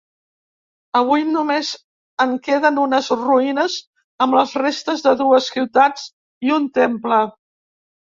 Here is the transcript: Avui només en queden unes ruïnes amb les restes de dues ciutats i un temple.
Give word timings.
Avui 0.99 1.25
només 1.33 1.67
en 2.23 2.31
queden 2.47 2.79
unes 2.83 3.09
ruïnes 3.19 3.75
amb 4.27 4.37
les 4.37 4.55
restes 4.61 5.05
de 5.09 5.13
dues 5.19 5.51
ciutats 5.57 6.07
i 6.49 6.55
un 6.57 6.67
temple. 6.79 7.21